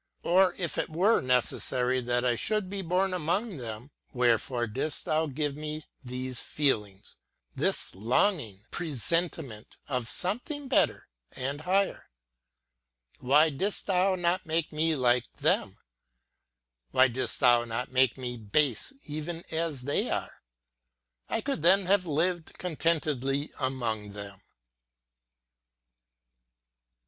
or 0.23 0.55
if 0.55 0.79
it 0.79 0.89
wore 0.89 1.21
necessary 1.21 2.01
that 2.01 2.25
I 2.25 2.35
should 2.35 2.71
bo 2.71 2.81
born 2.81 3.13
among 3.13 3.57
them, 3.57 3.91
wherefore 4.13 4.65
didst 4.65 5.05
thou 5.05 5.27
give 5.27 5.55
me 5.55 5.85
these 6.03 6.41
feelings, 6.41 7.17
this 7.53 7.93
longing 7.93 8.65
presentiment 8.71 9.77
of 9.87 10.07
something 10.07 10.67
better 10.67 11.07
and 11.33 11.61
higher) 11.61 12.09
why 13.19 13.51
didst 13.51 13.85
thou 13.85 14.15
not 14.15 14.43
make 14.43 14.71
me 14.71 14.95
like 14.95 15.31
them 15.37 15.77
I 15.79 15.83
why 16.89 17.07
didst 17.07 17.37
thon 17.37 17.69
not 17.69 17.91
make 17.91 18.17
me 18.17 18.37
base 18.37 18.93
even 19.03 19.43
as 19.51 19.83
they 19.83 20.09
are 20.09 20.41
I 21.29 21.35
I 21.37 21.41
could 21.41 21.61
then 21.61 21.85
have 21.85 22.07
lived 22.07 22.57
contentedly 22.57 23.51
among 23.59 24.13
them.' 24.13 24.41